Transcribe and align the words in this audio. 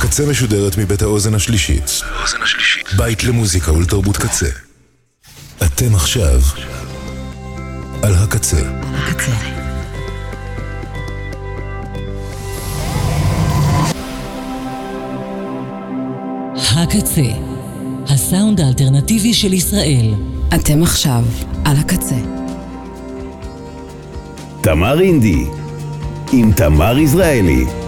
הקצה 0.00 0.26
משודרת 0.26 0.78
מבית 0.78 1.02
האוזן 1.02 1.34
השלישית. 1.34 2.00
בית 2.96 3.24
למוזיקה 3.24 3.72
ולתרבות 3.72 4.16
קצה. 4.16 4.46
אתם 5.62 5.94
עכשיו 5.94 6.40
על 8.02 8.14
הקצה. 8.14 8.60
הקצה. 8.94 9.32
הקצה, 16.76 17.30
הסאונד 18.08 18.60
האלטרנטיבי 18.60 19.34
של 19.34 19.52
ישראל. 19.52 20.14
אתם 20.54 20.82
עכשיו 20.82 21.24
על 21.64 21.76
הקצה. 21.76 22.18
תמר 24.60 25.00
אינדי, 25.00 25.44
עם 26.32 26.52
תמר 26.52 26.98
יזרעאלי. 26.98 27.79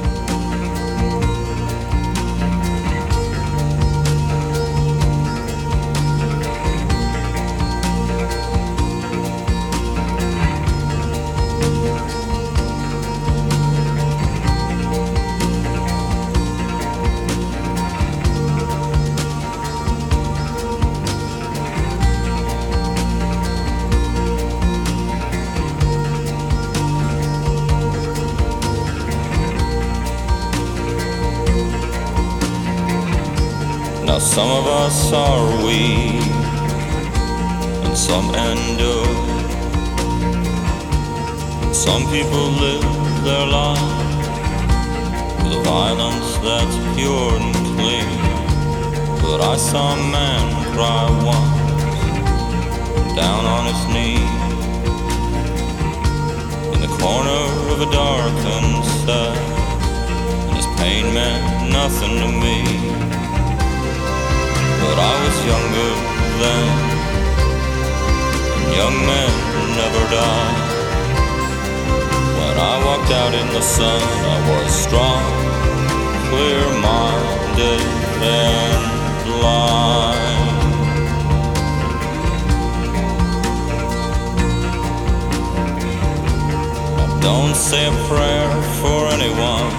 Don't 87.23 87.55
say 87.55 87.87
a 87.87 88.07
prayer 88.09 88.51
for 88.83 89.07
anyone, 89.15 89.71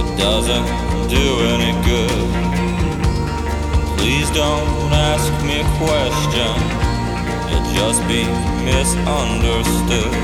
it 0.00 0.08
doesn't 0.18 0.66
do 1.08 1.26
any 1.54 1.72
good. 1.86 2.22
Please 3.96 4.28
don't 4.32 4.92
ask 4.92 5.30
me 5.46 5.60
a 5.60 5.68
question, 5.78 6.52
it'll 7.46 7.72
just 7.78 8.00
be 8.08 8.24
misunderstood. 8.66 10.14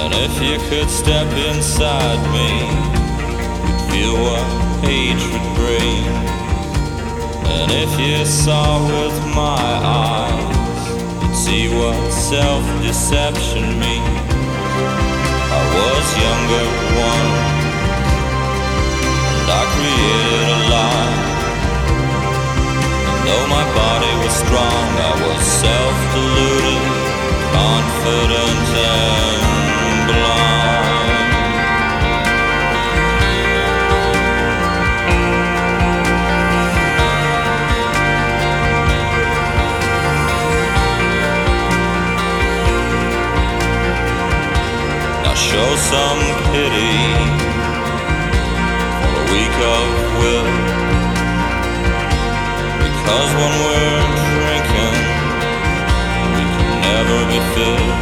And 0.00 0.12
if 0.12 0.34
you 0.42 0.58
could 0.68 0.90
step 0.90 1.28
inside 1.48 2.20
me, 2.36 2.50
you'd 3.64 3.82
feel 3.90 4.14
what 4.26 4.44
hatred 4.84 5.44
brings. 5.56 6.30
And 7.56 7.70
if 7.72 7.92
you 7.98 8.26
saw 8.26 8.84
with 8.86 9.16
my 9.34 9.66
eyes, 10.04 11.22
you'd 11.22 11.34
see 11.34 11.68
what 11.74 12.12
self 12.12 12.62
deception 12.82 13.80
means. 13.80 14.29
Was 15.74 16.08
younger 16.24 16.66
once, 17.06 17.64
and 19.30 19.48
I 19.60 19.62
created 19.74 20.46
a 20.56 20.60
lie. 20.72 21.14
And 23.10 23.20
though 23.26 23.46
my 23.56 23.64
body 23.82 24.12
was 24.22 24.34
strong, 24.44 24.88
I 25.10 25.14
was 25.26 25.40
self 25.64 25.96
deluded, 26.14 26.82
confident, 27.54 28.68
and 28.78 30.06
blind. 30.08 30.69
Show 45.50 45.74
some 45.74 46.20
pity 46.52 46.94
for 49.02 49.12
a 49.18 49.24
weak 49.34 49.56
of 49.74 49.88
will. 50.20 50.50
Cause 53.02 53.30
when 53.34 53.52
we're 53.66 54.02
drinking, 54.38 54.94
we 56.36 56.44
can 56.54 56.70
never 56.86 57.18
be 57.32 57.40
filled. 57.54 57.98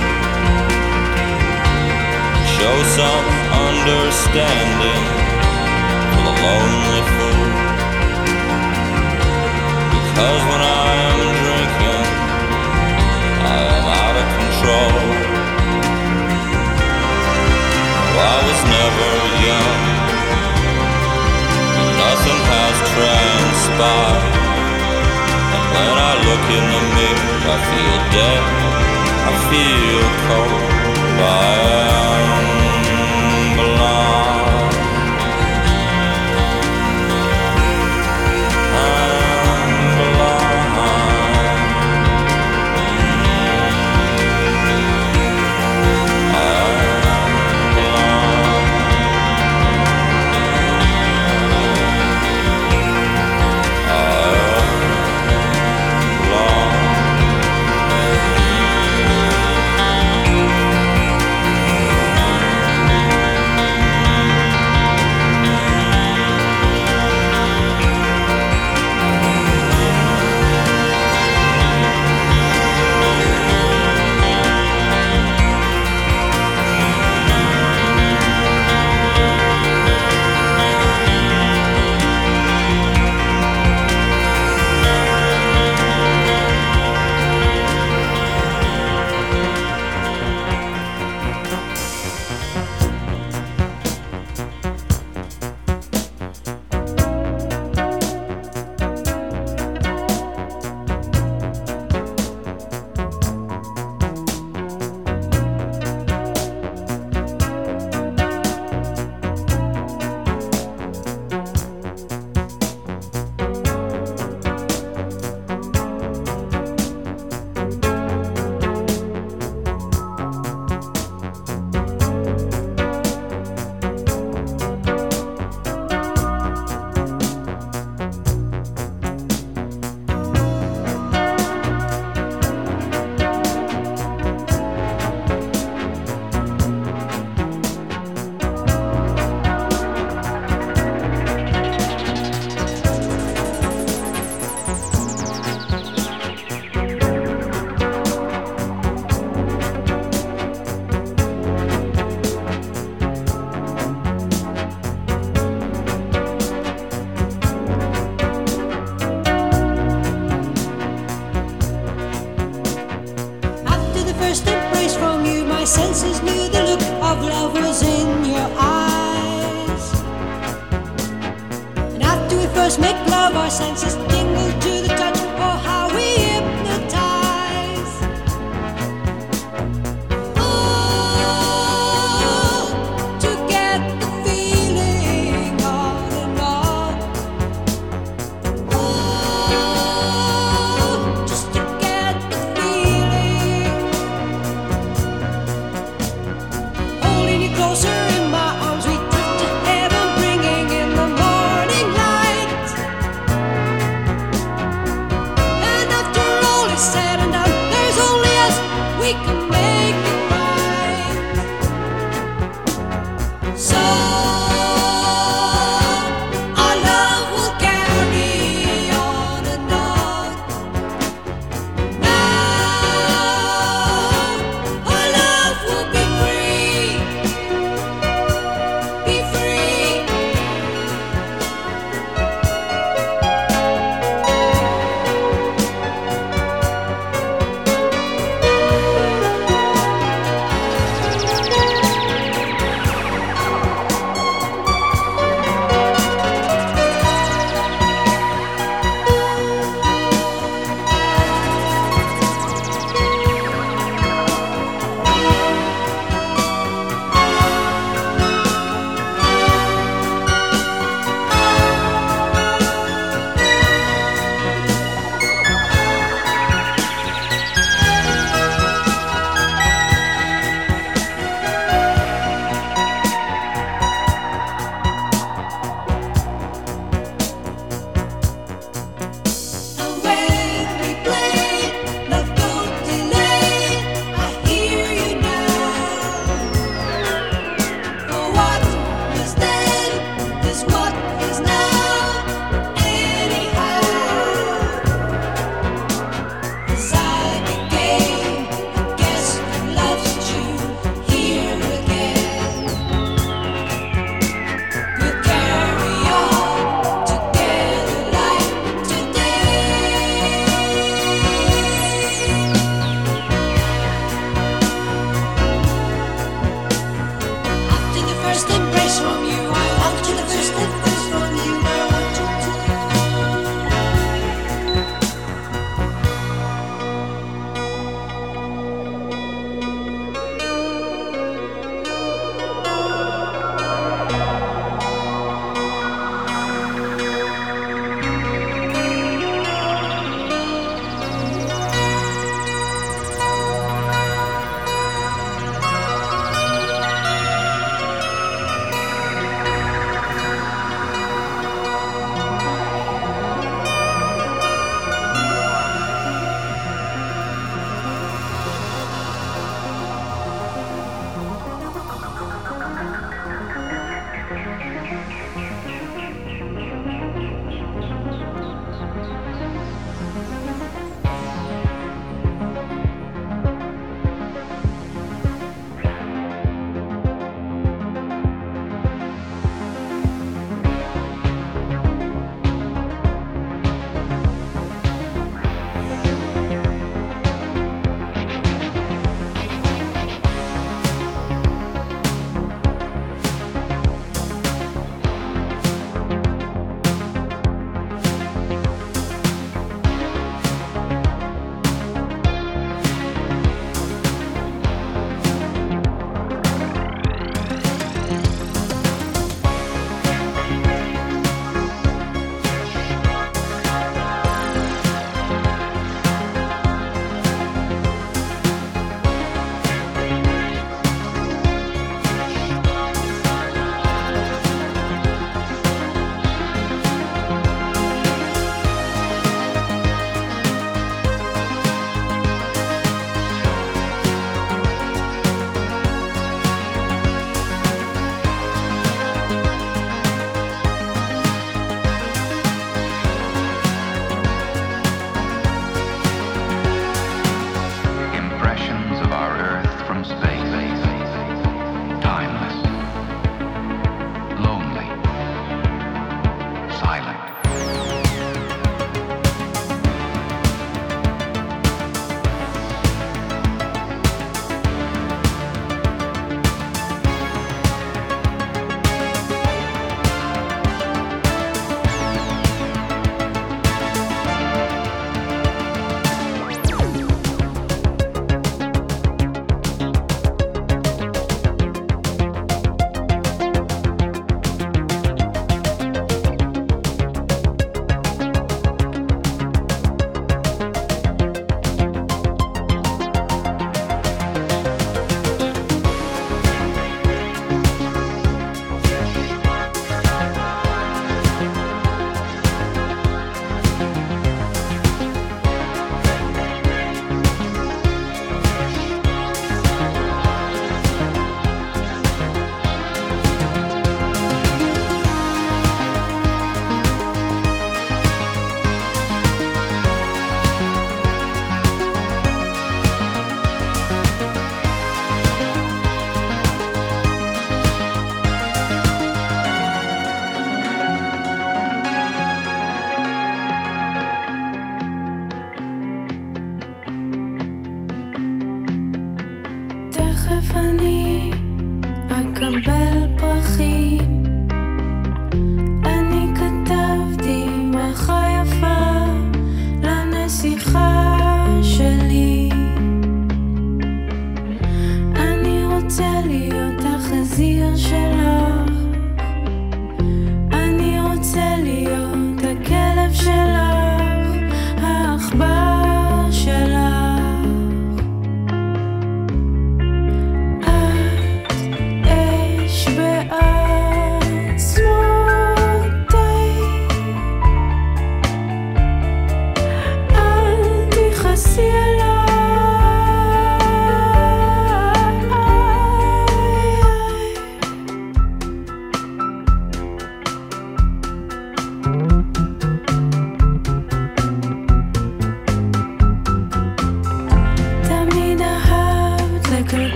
Show 2.53 2.77
some 3.01 3.27
understanding 3.67 5.05
for 6.13 6.21
the 6.29 6.35
lonely 6.45 7.03
fool. 7.17 7.49
Because 9.97 10.41
when 10.51 10.61
I 10.61 10.91
am 11.09 11.21
drinking, 11.45 12.05
I 13.41 13.59
am 13.77 13.85
out 14.05 14.17
of 14.21 14.27
control. 14.37 15.18
I 18.19 18.37
was 18.49 18.61
never 18.77 19.13
young, 19.47 19.83
nothing 22.03 22.41
has 22.53 22.77
transpired. 22.93 24.37
When 25.75 25.97
I 26.11 26.13
look 26.27 26.45
in 26.59 26.65
the 26.75 26.83
mirror, 26.97 27.39
I 27.55 27.57
feel 27.71 27.99
dead. 28.17 28.43
I 29.29 29.33
feel 29.51 30.07
cold. 30.27 30.63
I 31.21 31.55
am 32.25 32.58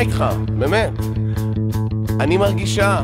איתך, 0.00 0.24
באמת. 0.58 0.90
אני 2.20 2.36
מרגישה, 2.36 3.00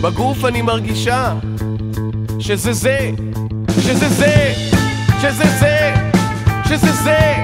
בגוף 0.00 0.44
אני 0.44 0.62
מרגישה, 0.62 1.34
שזה 2.38 2.72
זה, 2.72 3.10
שזה 3.80 4.08
זה, 4.08 4.54
שזה 5.20 5.44
זה, 5.60 5.94
שזה 6.68 6.92
זה. 6.92 7.43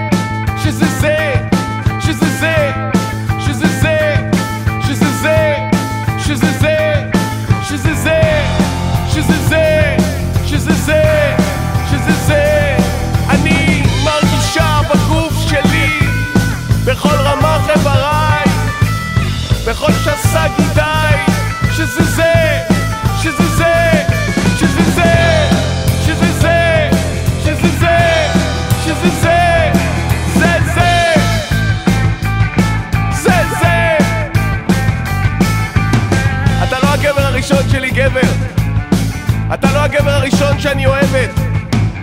הראשון 40.20 40.58
שאני 40.60 40.86
אוהבת. 40.86 41.30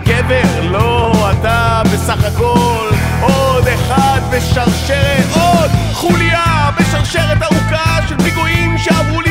גבר, 0.04 0.70
לא, 0.70 1.12
אתה 1.32 1.82
בסך 1.84 2.24
הכל 2.24 2.88
עוד 3.20 3.68
אחד 3.68 4.20
בשרשרת, 4.30 5.24
עוד 5.34 5.70
חוליה 5.92 6.70
בשרשרת 6.80 7.42
ארוכה 7.42 8.08
של 8.08 8.16
פיגועים 8.18 8.78
שעברו 8.78 9.20
לי 9.20 9.27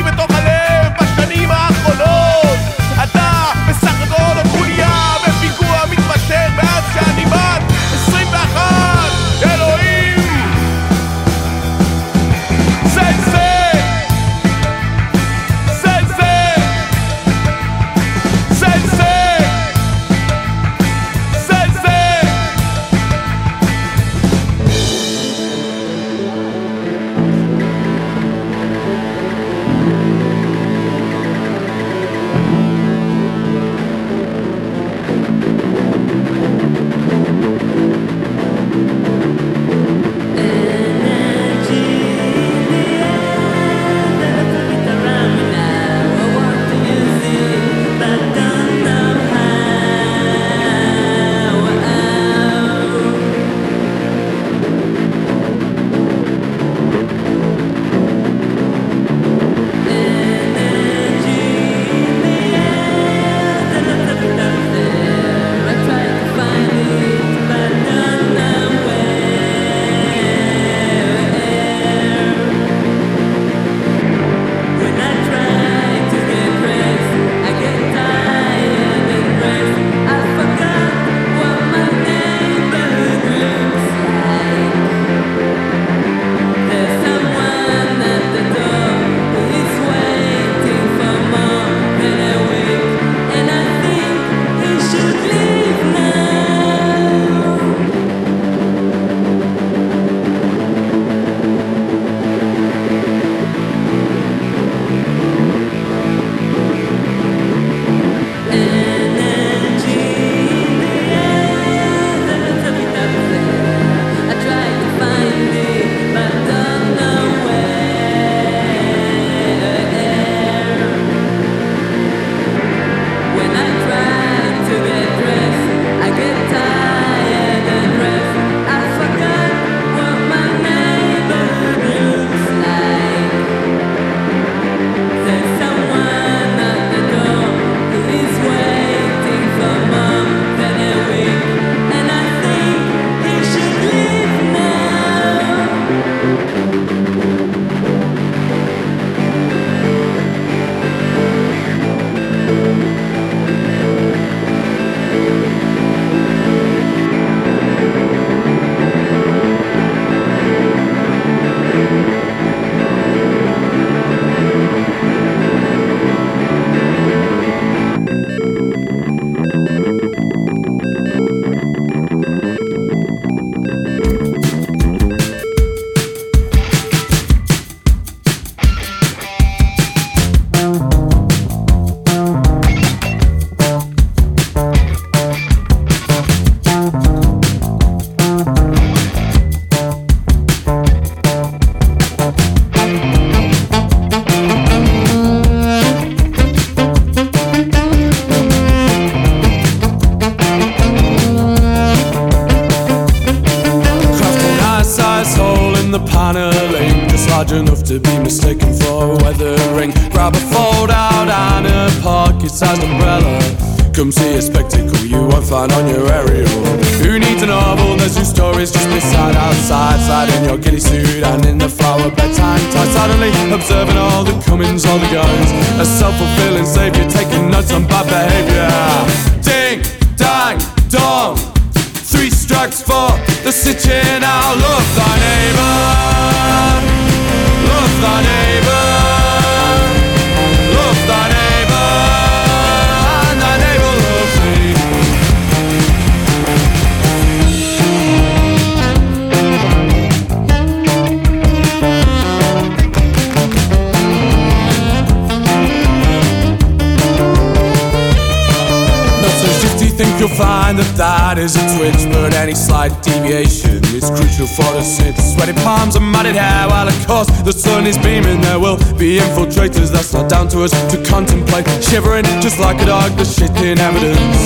you'll 260.19 260.29
find 260.29 260.77
that 260.77 260.91
that 260.97 261.37
is 261.37 261.55
a 261.55 261.63
twitch, 261.77 262.09
but 262.11 262.33
any 262.33 262.53
slight 262.53 262.91
deviation 263.01 263.83
is 263.93 264.09
crucial 264.09 264.47
for 264.47 264.69
the 264.73 264.81
cinch. 264.81 265.17
Sweaty 265.17 265.53
palms 265.63 265.95
and 265.95 266.05
matted 266.05 266.35
hair, 266.35 266.67
while 266.67 266.87
of 266.87 266.97
course 267.07 267.27
the 267.41 267.53
sun 267.53 267.85
is 267.85 267.97
beaming. 267.97 268.41
There 268.41 268.59
will 268.59 268.77
be 268.97 269.19
infiltrators, 269.19 269.91
that's 269.91 270.13
not 270.13 270.29
down 270.29 270.47
to 270.49 270.63
us 270.63 270.71
to 270.91 270.97
contemplate. 271.05 271.67
Shivering 271.83 272.25
just 272.41 272.59
like 272.59 272.81
a 272.81 272.85
dog, 272.85 273.11
the 273.17 273.25
shit 273.25 273.53
in 273.61 273.79
evidence. 273.79 274.41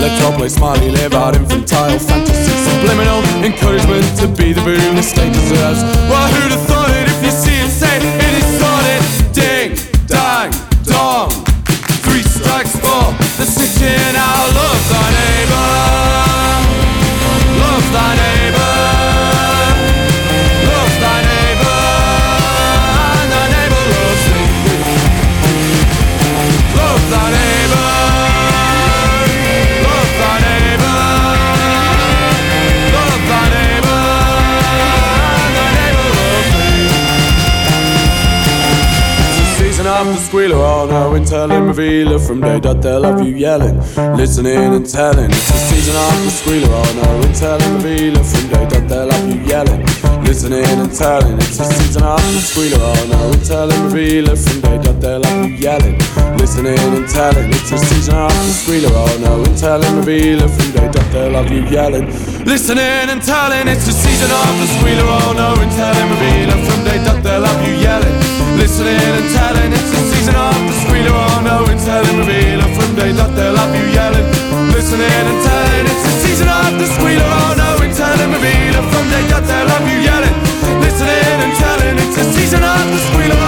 Let's 0.00 0.22
all 0.24 0.32
play 0.32 0.48
smiley, 0.48 0.90
live 0.90 1.14
out 1.14 1.36
infantile 1.36 1.98
fantasies 1.98 2.66
subliminal 2.76 3.22
encouragement 3.44 4.04
to 4.18 4.28
be 4.28 4.52
the 4.52 4.60
boon 4.62 4.94
the 4.96 5.02
state 5.02 5.32
deserves. 5.32 5.80
Well, 6.10 6.28
who'd 6.34 6.52
have 6.52 6.66
thought 6.68 6.95
the 13.78 13.84
city 13.84 14.12
now. 14.12 14.46
on 14.48 15.12
thy 15.12 15.45
and 41.16 41.26
telling 41.26 41.66
revealer 41.66 42.18
from 42.18 42.40
day 42.40 42.60
dot 42.60 42.82
they'll 42.82 43.02
have 43.02 43.20
you 43.26 43.34
yelling, 43.34 43.76
listening 44.16 44.74
and 44.76 44.86
telling. 44.86 45.30
It's 45.30 45.48
the 45.48 45.58
season 45.72 45.96
of 45.96 46.24
the 46.24 46.30
squealer, 46.30 46.68
oh 46.68 46.92
no, 47.00 47.24
and 47.24 47.34
telling 47.34 47.74
revealer 47.76 48.22
from 48.22 48.44
day 48.52 48.66
dot 48.68 48.88
they'll 48.88 49.10
have 49.10 49.28
you 49.28 49.40
yelling, 49.48 49.80
listening 50.24 50.64
and 50.64 50.92
telling. 50.92 51.36
It's 51.40 51.56
the 51.56 51.64
season 51.64 52.02
of 52.02 52.20
the 52.20 52.40
squealer, 52.44 52.78
oh 52.80 53.06
no, 53.08 53.32
and 53.32 53.44
telling 53.44 53.82
revealer 53.84 54.36
from 54.36 54.60
day 54.60 54.78
dot 54.82 55.00
they'll 55.00 55.24
have 55.24 55.48
you 55.48 55.56
yelling, 55.56 55.96
listening 56.36 56.78
and 56.78 57.08
telling. 57.08 57.48
It's 57.48 57.70
the 57.70 57.78
season 57.78 58.14
of 58.14 58.28
the 58.28 58.52
squealer, 58.52 58.92
oh 58.92 59.16
no, 59.24 59.40
and 59.40 59.56
telling 59.56 59.96
revealer 59.96 60.48
from 60.48 60.68
day 60.76 60.88
dot 60.92 61.08
they'll 61.12 61.32
have 61.32 61.50
you 61.50 61.64
yelling, 61.72 62.06
listening 62.44 63.08
and 63.08 63.22
telling. 63.24 63.68
It's 63.68 63.86
the 63.88 63.96
season 63.96 64.28
of 64.28 64.52
the 64.60 64.68
squealer, 64.68 65.08
oh 65.08 65.32
no, 65.32 65.56
and 65.64 65.72
telling 65.72 66.08
revealer 66.12 66.60
from 66.60 66.84
day 66.84 67.00
dot 67.00 67.24
they'll 67.24 67.46
have 67.48 67.62
you 67.64 67.80
yelling, 67.80 68.16
listening 68.60 69.00
and 69.00 69.28
telling. 69.32 69.72
It's 69.72 69.90
the 69.96 70.02
season 70.12 70.36
of 70.36 70.54
the 70.60 70.74
squealer, 70.84 70.95
oh 71.04 71.40
no, 71.44 71.66
and 71.68 71.80
telling 71.80 72.16
revealer 72.16 72.68
from 72.72 72.94
day 72.96 73.12
dot 73.12 73.34
they'll 73.36 73.56
have 73.56 73.74
you 73.76 73.86
yelling, 73.92 74.26
listening 74.72 75.04
and 75.04 75.40
telling. 75.44 75.86
It's 75.92 76.02
the 76.06 76.12
season 76.24 76.48
of 76.48 76.72
the 76.80 76.86
squealer, 76.86 77.26
oh 77.26 77.52
no, 77.58 77.76
telling 77.96 78.32
revealer 78.32 78.84
from 78.92 79.04
day 79.08 79.24
dot 79.28 79.44
they'll 79.44 79.68
have 79.68 79.86
you 79.88 79.98
yelling, 80.04 80.36
listening 80.80 81.38
and 81.44 81.54
telling. 81.56 81.96
It's 82.00 82.16
the 82.16 82.24
season 82.32 82.62
of 82.64 82.84
the 82.92 83.00
squealer, 83.08 83.38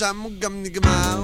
שהמוג 0.00 0.32
גם 0.38 0.62
נגמר 0.62 1.19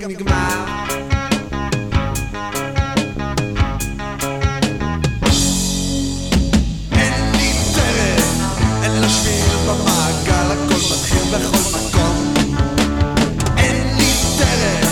גם 0.00 0.10
נגמר. 0.10 0.64
אין 6.92 7.32
לי 7.32 7.52
דרך, 7.74 8.24
אין 8.82 9.00
לשיר 9.02 9.58
במעגל, 9.68 10.52
הכל 10.52 10.80
מתחיל 10.94 11.22
בכל 11.38 11.78
מקום. 11.78 12.34
אין 13.56 13.96
לי 13.96 14.12
דרך, 14.38 14.88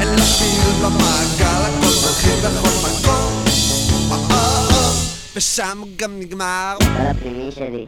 אין 0.00 0.14
לשיר 0.14 0.72
במעגל, 0.82 1.62
הכל 1.68 2.08
מתחיל 2.08 2.38
בכל 2.40 2.88
מקום. 2.88 3.44
ושם 5.36 5.82
גם 5.96 6.20
נגמר. 6.20 6.76
הפנימי 6.80 7.50
שלי. 7.52 7.86